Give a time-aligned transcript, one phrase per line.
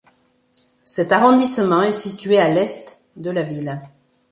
[0.83, 3.79] Cet arrondissement est situé à l'Est de la ville.